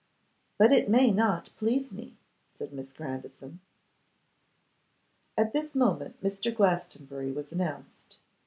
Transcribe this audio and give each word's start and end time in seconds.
'But 0.57 0.71
it 0.73 0.89
may 0.89 1.11
not 1.11 1.51
please 1.57 1.91
me,' 1.91 2.17
said 2.57 2.73
Miss 2.73 2.91
Grandison. 2.91 3.59
At 5.37 5.53
this 5.53 5.75
moment 5.75 6.19
Mr. 6.23 6.51
Glastonbury 6.51 7.31
was 7.31 7.51
announced. 7.51 8.17